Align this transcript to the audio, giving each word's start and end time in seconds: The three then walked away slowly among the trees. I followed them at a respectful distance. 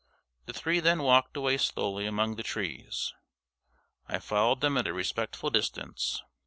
The 0.47 0.53
three 0.53 0.79
then 0.79 1.03
walked 1.03 1.37
away 1.37 1.57
slowly 1.57 2.07
among 2.07 2.35
the 2.35 2.41
trees. 2.41 3.13
I 4.07 4.17
followed 4.17 4.59
them 4.61 4.75
at 4.79 4.87
a 4.87 4.93
respectful 4.93 5.51
distance. 5.51 6.23